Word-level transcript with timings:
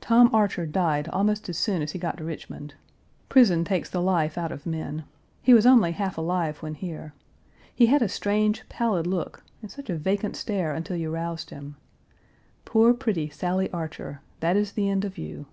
Tom 0.00 0.30
Archer 0.32 0.66
died 0.66 1.08
almost 1.08 1.48
as 1.48 1.58
soon 1.58 1.82
as 1.82 1.90
he 1.90 1.98
got 1.98 2.18
to 2.18 2.24
Richmond. 2.24 2.74
Prison 3.28 3.64
takes 3.64 3.90
the 3.90 4.00
life 4.00 4.38
out 4.38 4.52
of 4.52 4.66
men. 4.66 5.02
He 5.42 5.52
was 5.52 5.66
only 5.66 5.90
half 5.90 6.16
alive 6.16 6.62
when 6.62 6.74
here. 6.74 7.12
He 7.74 7.86
had 7.86 8.00
a 8.00 8.08
strange, 8.08 8.68
pallid 8.68 9.04
look 9.04 9.42
and 9.60 9.68
such 9.68 9.90
a 9.90 9.96
vacant 9.96 10.36
stare 10.36 10.72
until 10.72 10.94
you 10.96 11.10
roused 11.10 11.50
him. 11.50 11.74
Poor 12.64 12.94
pretty 12.94 13.30
Sally 13.30 13.68
Archer: 13.72 14.20
that 14.38 14.56
is 14.56 14.70
the 14.74 14.88
end 14.88 15.04
of 15.04 15.18
you. 15.18 15.46